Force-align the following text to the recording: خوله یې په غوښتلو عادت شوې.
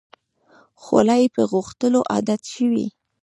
خوله 0.81 1.15
یې 1.21 1.27
په 1.35 1.41
غوښتلو 1.51 1.99
عادت 2.11 2.41
شوې. 2.53 2.85